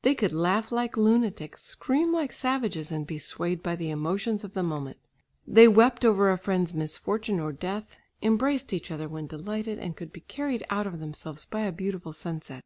[0.00, 4.54] They could laugh like lunatics, scream like savages, and be swayed by the emotions of
[4.54, 4.96] the moment.
[5.46, 10.10] They wept over a friend's misfortune or death, embraced each other when delighted and could
[10.10, 12.64] be carried out of themselves by a beautiful sunset.